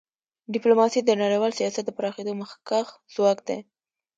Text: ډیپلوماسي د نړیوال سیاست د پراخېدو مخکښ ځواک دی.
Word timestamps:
ډیپلوماسي 0.53 0.99
د 1.03 1.11
نړیوال 1.21 1.51
سیاست 1.59 1.83
د 1.85 1.91
پراخېدو 1.97 2.33
مخکښ 2.41 2.87
ځواک 3.13 3.39
دی. 3.47 3.59